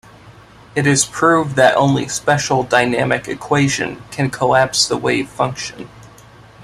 It 0.73 0.87
is 0.87 1.05
proved 1.05 1.55
that 1.57 1.75
only 1.77 2.07
special 2.07 2.63
dynamic 2.63 3.27
equation 3.27 4.01
can 4.09 4.31
collapse 4.31 4.87
the 4.87 4.97
wave 4.97 5.29
function. 5.29 5.87